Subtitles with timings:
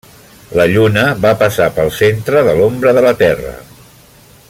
[0.59, 3.53] La Lluna va passar pel centre de l'ombra de la Terra.